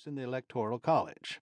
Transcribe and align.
votes 0.00 0.06
in 0.06 0.14
the 0.14 0.22
Electoral 0.22 0.78
College. 0.78 1.40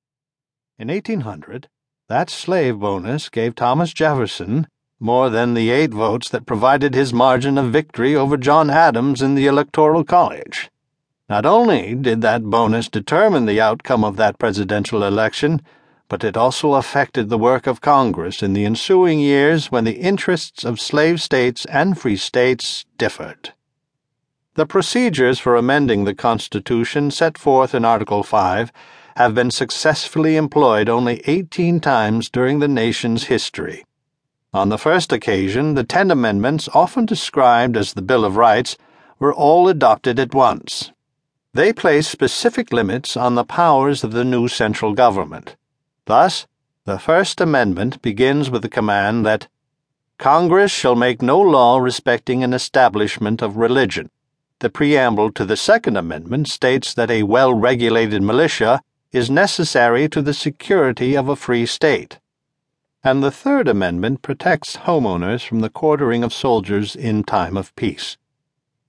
In 0.78 0.88
1800, 0.88 1.68
that 2.08 2.28
slave 2.30 2.78
bonus 2.80 3.28
gave 3.28 3.54
Thomas 3.54 3.92
Jefferson 3.92 4.66
more 4.98 5.30
than 5.30 5.54
the 5.54 5.70
eight 5.70 5.92
votes 5.92 6.28
that 6.30 6.46
provided 6.46 6.94
his 6.94 7.12
margin 7.12 7.56
of 7.56 7.72
victory 7.72 8.16
over 8.16 8.36
John 8.36 8.68
Adams 8.68 9.22
in 9.22 9.36
the 9.36 9.46
Electoral 9.46 10.02
College. 10.02 10.70
Not 11.28 11.46
only 11.46 11.94
did 11.94 12.20
that 12.22 12.42
bonus 12.42 12.88
determine 12.88 13.46
the 13.46 13.60
outcome 13.60 14.02
of 14.02 14.16
that 14.16 14.38
presidential 14.38 15.04
election, 15.04 15.60
but 16.08 16.24
it 16.24 16.36
also 16.36 16.74
affected 16.74 17.28
the 17.28 17.38
work 17.38 17.68
of 17.68 17.80
Congress 17.80 18.42
in 18.42 18.54
the 18.54 18.64
ensuing 18.64 19.20
years 19.20 19.70
when 19.70 19.84
the 19.84 20.00
interests 20.00 20.64
of 20.64 20.80
slave 20.80 21.20
states 21.20 21.64
and 21.66 21.96
free 21.98 22.16
states 22.16 22.86
differed. 22.96 23.52
The 24.58 24.66
procedures 24.66 25.38
for 25.38 25.54
amending 25.54 26.02
the 26.02 26.16
Constitution 26.16 27.12
set 27.12 27.38
forth 27.38 27.76
in 27.76 27.84
Article 27.84 28.24
5 28.24 28.72
have 29.16 29.32
been 29.32 29.52
successfully 29.52 30.34
employed 30.34 30.88
only 30.88 31.22
18 31.26 31.78
times 31.78 32.28
during 32.28 32.58
the 32.58 32.66
nation's 32.66 33.26
history. 33.26 33.84
On 34.52 34.68
the 34.68 34.76
first 34.76 35.12
occasion, 35.12 35.74
the 35.74 35.84
ten 35.84 36.10
amendments, 36.10 36.68
often 36.74 37.06
described 37.06 37.76
as 37.76 37.92
the 37.92 38.02
Bill 38.02 38.24
of 38.24 38.36
Rights, 38.36 38.76
were 39.20 39.32
all 39.32 39.68
adopted 39.68 40.18
at 40.18 40.34
once. 40.34 40.90
They 41.54 41.72
place 41.72 42.08
specific 42.08 42.72
limits 42.72 43.16
on 43.16 43.36
the 43.36 43.44
powers 43.44 44.02
of 44.02 44.10
the 44.10 44.24
new 44.24 44.48
central 44.48 44.92
government. 44.92 45.54
Thus, 46.06 46.48
the 46.84 46.98
First 46.98 47.40
Amendment 47.40 48.02
begins 48.02 48.50
with 48.50 48.62
the 48.62 48.68
command 48.68 49.24
that 49.24 49.46
Congress 50.18 50.72
shall 50.72 50.96
make 50.96 51.22
no 51.22 51.40
law 51.40 51.78
respecting 51.78 52.42
an 52.42 52.52
establishment 52.52 53.40
of 53.40 53.56
religion. 53.56 54.10
The 54.60 54.70
preamble 54.70 55.32
to 55.32 55.44
the 55.44 55.56
Second 55.56 55.96
Amendment 55.96 56.48
states 56.48 56.92
that 56.94 57.10
a 57.10 57.22
well 57.22 57.54
regulated 57.54 58.22
militia 58.22 58.80
is 59.12 59.30
necessary 59.30 60.08
to 60.08 60.20
the 60.20 60.34
security 60.34 61.16
of 61.16 61.28
a 61.28 61.36
free 61.36 61.66
state. 61.66 62.18
And 63.04 63.22
the 63.22 63.30
Third 63.30 63.68
Amendment 63.68 64.22
protects 64.22 64.78
homeowners 64.78 65.46
from 65.46 65.60
the 65.60 65.70
quartering 65.70 66.24
of 66.24 66.32
soldiers 66.32 66.96
in 66.96 67.24
time 67.24 67.56
of 67.56 67.74
peace. 67.76 68.16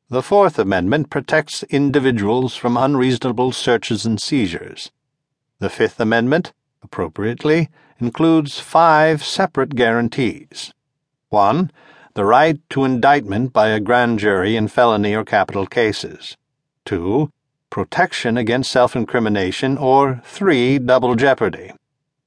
The 0.10 0.24
Fourth 0.24 0.58
Amendment 0.58 1.10
protects 1.10 1.64
individuals 1.64 2.56
from 2.56 2.76
unreasonable 2.76 3.52
searches 3.52 4.06
and 4.06 4.20
seizures. 4.20 4.92
The 5.60 5.70
Fifth 5.70 6.00
Amendment 6.00 6.52
appropriately, 6.82 7.70
includes 8.00 8.60
five 8.60 9.24
separate 9.24 9.76
guarantees. 9.76 10.74
1. 11.30 11.72
The 12.20 12.26
right 12.26 12.60
to 12.72 12.84
indictment 12.84 13.54
by 13.54 13.70
a 13.70 13.80
grand 13.80 14.20
jury 14.20 14.58
in 14.58 14.68
felony 14.68 15.16
or 15.16 15.24
capital 15.24 15.66
cases. 15.66 16.36
2. 16.84 17.32
Protection 17.70 18.36
against 18.36 18.74
self 18.74 18.94
incrimination, 18.94 19.78
or 19.78 20.22
3. 20.26 20.80
Double 20.80 21.16
jeopardy. 21.16 21.72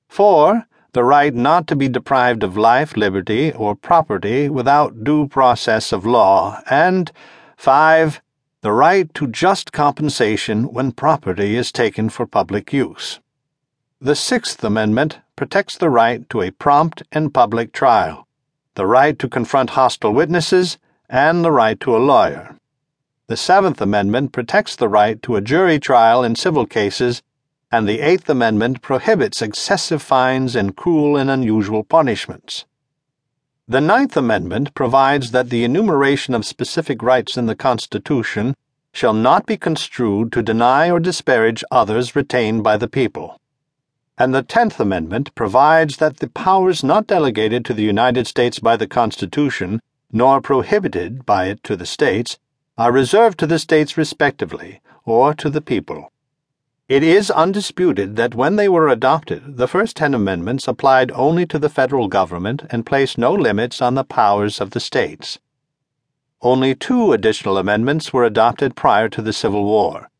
4. 0.08 0.64
The 0.94 1.04
right 1.04 1.34
not 1.34 1.66
to 1.66 1.76
be 1.76 1.90
deprived 1.90 2.42
of 2.42 2.56
life, 2.56 2.96
liberty, 2.96 3.52
or 3.52 3.76
property 3.76 4.48
without 4.48 5.04
due 5.04 5.28
process 5.28 5.92
of 5.92 6.06
law. 6.06 6.62
And 6.70 7.12
5. 7.58 8.22
The 8.62 8.72
right 8.72 9.12
to 9.12 9.26
just 9.26 9.72
compensation 9.72 10.72
when 10.72 10.92
property 10.92 11.54
is 11.54 11.70
taken 11.70 12.08
for 12.08 12.26
public 12.26 12.72
use. 12.72 13.20
The 14.00 14.16
Sixth 14.16 14.64
Amendment 14.64 15.18
protects 15.36 15.76
the 15.76 15.90
right 15.90 16.26
to 16.30 16.40
a 16.40 16.50
prompt 16.50 17.02
and 17.12 17.34
public 17.34 17.74
trial, 17.74 18.26
the 18.74 18.86
right 18.86 19.18
to 19.18 19.28
confront 19.28 19.70
hostile 19.70 20.12
witnesses, 20.12 20.78
and 21.08 21.44
the 21.44 21.52
right 21.52 21.78
to 21.80 21.94
a 21.94 21.98
lawyer. 21.98 22.56
The 23.26 23.36
Seventh 23.36 23.80
Amendment 23.80 24.32
protects 24.32 24.76
the 24.76 24.88
right 24.88 25.20
to 25.22 25.36
a 25.36 25.42
jury 25.42 25.78
trial 25.78 26.24
in 26.24 26.36
civil 26.36 26.64
cases, 26.66 27.22
and 27.70 27.86
the 27.86 28.00
Eighth 28.00 28.30
Amendment 28.30 28.80
prohibits 28.80 29.42
excessive 29.42 30.02
fines 30.02 30.56
and 30.56 30.76
cruel 30.76 31.16
and 31.16 31.30
unusual 31.30 31.84
punishments. 31.84 32.64
The 33.68 33.80
Ninth 33.80 34.16
Amendment 34.16 34.74
provides 34.74 35.32
that 35.32 35.50
the 35.50 35.64
enumeration 35.64 36.34
of 36.34 36.46
specific 36.46 37.02
rights 37.02 37.36
in 37.36 37.46
the 37.46 37.54
Constitution 37.54 38.54
shall 38.92 39.14
not 39.14 39.46
be 39.46 39.56
construed 39.56 40.32
to 40.32 40.42
deny 40.42 40.90
or 40.90 41.00
disparage 41.00 41.62
others 41.70 42.16
retained 42.16 42.62
by 42.62 42.76
the 42.76 42.88
people 42.88 43.38
and 44.22 44.32
the 44.32 44.44
Tenth 44.44 44.78
Amendment 44.78 45.34
provides 45.34 45.96
that 45.96 46.18
the 46.18 46.28
powers 46.28 46.84
not 46.84 47.08
delegated 47.08 47.64
to 47.64 47.74
the 47.74 47.82
United 47.82 48.28
States 48.28 48.60
by 48.60 48.76
the 48.76 48.86
Constitution, 48.86 49.80
nor 50.12 50.40
prohibited 50.40 51.26
by 51.26 51.46
it 51.46 51.64
to 51.64 51.74
the 51.74 51.84
states, 51.84 52.38
are 52.78 52.92
reserved 52.92 53.36
to 53.40 53.48
the 53.48 53.58
states 53.58 53.96
respectively, 53.96 54.80
or 55.04 55.34
to 55.34 55.50
the 55.50 55.60
people. 55.60 56.12
It 56.88 57.02
is 57.02 57.32
undisputed 57.32 58.14
that 58.14 58.36
when 58.36 58.54
they 58.54 58.68
were 58.68 58.86
adopted, 58.86 59.56
the 59.56 59.66
first 59.66 59.96
ten 59.96 60.14
amendments 60.14 60.68
applied 60.68 61.10
only 61.16 61.44
to 61.46 61.58
the 61.58 61.68
federal 61.68 62.06
government 62.06 62.62
and 62.70 62.86
placed 62.86 63.18
no 63.18 63.32
limits 63.32 63.82
on 63.82 63.96
the 63.96 64.04
powers 64.04 64.60
of 64.60 64.70
the 64.70 64.78
states. 64.78 65.40
Only 66.40 66.76
two 66.76 67.12
additional 67.12 67.58
amendments 67.58 68.12
were 68.12 68.22
adopted 68.24 68.76
prior 68.76 69.08
to 69.08 69.20
the 69.20 69.32
Civil 69.32 69.64
War. 69.64 70.11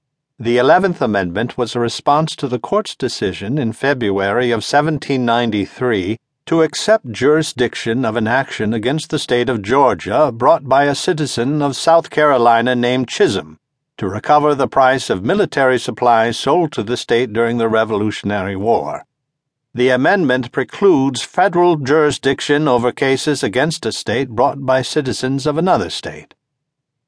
The 0.43 0.59
Eleventh 0.59 1.01
Amendment 1.01 1.57
was 1.57 1.77
a 1.77 1.79
response 1.79 2.35
to 2.35 2.49
the 2.49 2.59
court's 2.59 2.97
decision 2.97 3.59
in 3.59 3.73
February 3.73 4.51
of 4.51 4.65
1793 4.67 6.19
to 6.47 6.63
accept 6.63 7.13
jurisdiction 7.13 8.05
of 8.05 8.17
an 8.17 8.27
action 8.27 8.75
against 8.75 9.11
the 9.11 9.21
state 9.21 9.49
of 9.49 9.63
Georgia 9.63 10.33
brought 10.33 10.69
by 10.69 10.87
a 10.87 10.97
citizen 10.97 11.63
of 11.63 11.77
South 11.77 12.11
Carolina 12.11 12.75
named 12.75 13.07
Chisholm 13.07 13.61
to 13.99 14.09
recover 14.09 14.53
the 14.57 14.67
price 14.67 15.11
of 15.11 15.23
military 15.23 15.79
supplies 15.79 16.37
sold 16.37 16.73
to 16.73 16.83
the 16.83 16.97
state 16.97 17.33
during 17.33 17.59
the 17.59 17.69
Revolutionary 17.69 18.57
War. 18.57 19.05
The 19.73 19.91
amendment 19.91 20.51
precludes 20.51 21.23
federal 21.23 21.77
jurisdiction 21.77 22.67
over 22.67 22.91
cases 22.91 23.45
against 23.45 23.87
a 23.87 23.93
state 23.93 24.31
brought 24.31 24.67
by 24.67 24.83
citizens 24.83 25.47
of 25.47 25.57
another 25.57 25.89
state. 25.89 26.35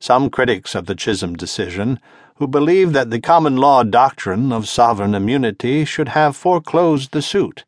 Some 0.00 0.30
critics 0.30 0.74
of 0.74 0.86
the 0.86 0.94
Chisholm 0.94 1.34
decision 1.34 2.00
who 2.36 2.46
believe 2.46 2.92
that 2.92 3.10
the 3.10 3.20
common 3.20 3.56
law 3.56 3.82
doctrine 3.82 4.52
of 4.52 4.68
sovereign 4.68 5.14
immunity 5.14 5.84
should 5.84 6.08
have 6.10 6.36
foreclosed 6.36 7.12
the 7.12 7.22
suit, 7.22 7.64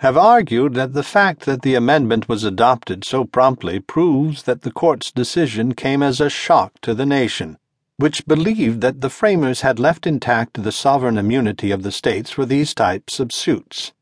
have 0.00 0.16
argued 0.16 0.74
that 0.74 0.92
the 0.92 1.02
fact 1.02 1.46
that 1.46 1.62
the 1.62 1.74
amendment 1.74 2.28
was 2.28 2.44
adopted 2.44 3.04
so 3.04 3.24
promptly 3.24 3.80
proves 3.80 4.44
that 4.44 4.62
the 4.62 4.70
court's 4.70 5.10
decision 5.10 5.74
came 5.74 6.02
as 6.02 6.20
a 6.20 6.30
shock 6.30 6.72
to 6.80 6.94
the 6.94 7.06
nation, 7.06 7.58
which 7.96 8.26
believed 8.26 8.80
that 8.80 9.00
the 9.00 9.10
framers 9.10 9.62
had 9.62 9.78
left 9.78 10.06
intact 10.06 10.62
the 10.62 10.72
sovereign 10.72 11.18
immunity 11.18 11.70
of 11.70 11.82
the 11.82 11.92
states 11.92 12.30
for 12.30 12.46
these 12.46 12.74
types 12.74 13.20
of 13.20 13.32
suits. 13.32 13.92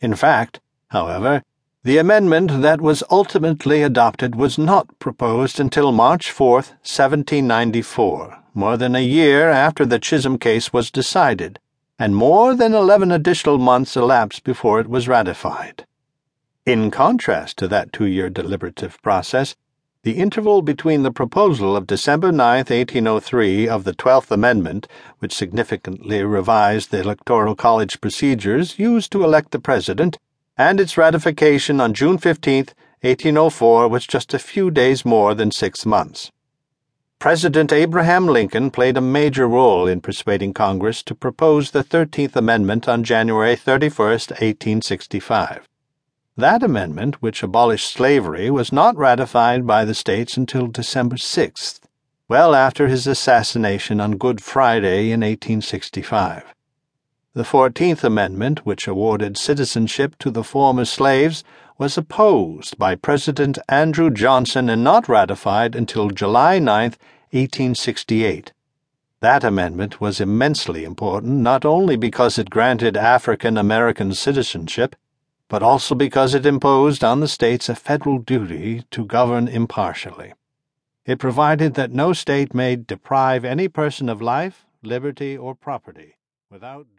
In 0.00 0.14
fact, 0.14 0.60
however, 0.88 1.42
the 1.86 1.98
amendment 1.98 2.62
that 2.62 2.80
was 2.80 3.04
ultimately 3.12 3.80
adopted 3.80 4.34
was 4.34 4.58
not 4.58 4.98
proposed 4.98 5.60
until 5.60 5.92
March 5.92 6.32
4, 6.32 6.54
1794 6.54 8.38
more 8.54 8.76
than 8.76 8.96
a 8.96 9.04
year 9.04 9.50
after 9.50 9.86
the 9.86 10.00
Chisholm 10.00 10.36
case 10.36 10.72
was 10.72 10.90
decided, 10.90 11.60
and 11.96 12.16
more 12.16 12.56
than 12.56 12.74
11 12.74 13.12
additional 13.12 13.58
months 13.58 13.96
elapsed 13.96 14.42
before 14.42 14.80
it 14.80 14.88
was 14.88 15.06
ratified. 15.06 15.86
In 16.64 16.90
contrast 16.90 17.56
to 17.58 17.68
that 17.68 17.92
two 17.92 18.06
year 18.06 18.30
deliberative 18.30 19.00
process, 19.00 19.54
the 20.02 20.18
interval 20.18 20.62
between 20.62 21.04
the 21.04 21.12
proposal 21.12 21.76
of 21.76 21.86
December 21.86 22.32
9, 22.32 22.64
1803, 22.64 23.68
of 23.68 23.84
the 23.84 23.94
Twelfth 23.94 24.32
Amendment, 24.32 24.88
which 25.20 25.32
significantly 25.32 26.24
revised 26.24 26.90
the 26.90 27.00
Electoral 27.00 27.54
College 27.54 28.00
procedures 28.00 28.76
used 28.76 29.12
to 29.12 29.22
elect 29.22 29.52
the 29.52 29.60
President, 29.60 30.18
and 30.58 30.80
its 30.80 30.96
ratification 30.96 31.80
on 31.80 31.92
June 31.92 32.18
15, 32.18 32.66
1804, 33.02 33.88
was 33.88 34.06
just 34.06 34.32
a 34.32 34.38
few 34.38 34.70
days 34.70 35.04
more 35.04 35.34
than 35.34 35.50
six 35.50 35.84
months. 35.84 36.30
President 37.18 37.72
Abraham 37.72 38.26
Lincoln 38.26 38.70
played 38.70 38.96
a 38.96 39.00
major 39.00 39.46
role 39.48 39.86
in 39.86 40.00
persuading 40.00 40.52
Congress 40.52 41.02
to 41.02 41.14
propose 41.14 41.70
the 41.70 41.82
13th 41.82 42.36
Amendment 42.36 42.88
on 42.88 43.04
January 43.04 43.56
31, 43.56 44.08
1865. 44.08 45.66
That 46.36 46.62
amendment, 46.62 47.22
which 47.22 47.42
abolished 47.42 47.90
slavery, 47.90 48.50
was 48.50 48.70
not 48.70 48.96
ratified 48.98 49.66
by 49.66 49.86
the 49.86 49.94
states 49.94 50.36
until 50.36 50.66
December 50.66 51.16
6th, 51.16 51.80
well 52.28 52.54
after 52.54 52.88
his 52.88 53.06
assassination 53.06 54.00
on 54.00 54.18
Good 54.18 54.42
Friday 54.42 55.06
in 55.12 55.20
1865. 55.20 56.55
The 57.36 57.42
14th 57.42 58.02
Amendment, 58.02 58.64
which 58.64 58.88
awarded 58.88 59.36
citizenship 59.36 60.16
to 60.20 60.30
the 60.30 60.42
former 60.42 60.86
slaves, 60.86 61.44
was 61.76 61.98
opposed 61.98 62.78
by 62.78 62.94
President 62.94 63.58
Andrew 63.68 64.08
Johnson 64.08 64.70
and 64.70 64.82
not 64.82 65.06
ratified 65.06 65.76
until 65.76 66.08
July 66.08 66.58
9, 66.58 66.92
1868. 67.32 68.54
That 69.20 69.44
amendment 69.44 70.00
was 70.00 70.18
immensely 70.18 70.82
important 70.82 71.34
not 71.42 71.66
only 71.66 71.94
because 71.96 72.38
it 72.38 72.48
granted 72.48 72.96
African 72.96 73.58
American 73.58 74.14
citizenship, 74.14 74.96
but 75.50 75.62
also 75.62 75.94
because 75.94 76.34
it 76.34 76.46
imposed 76.46 77.04
on 77.04 77.20
the 77.20 77.28
states 77.28 77.68
a 77.68 77.74
federal 77.74 78.16
duty 78.16 78.84
to 78.92 79.04
govern 79.04 79.46
impartially. 79.46 80.32
It 81.04 81.18
provided 81.18 81.74
that 81.74 81.92
no 81.92 82.14
state 82.14 82.54
may 82.54 82.76
deprive 82.76 83.44
any 83.44 83.68
person 83.68 84.08
of 84.08 84.22
life, 84.22 84.64
liberty, 84.82 85.36
or 85.36 85.54
property 85.54 86.14
without 86.50 86.86
due 86.86 86.90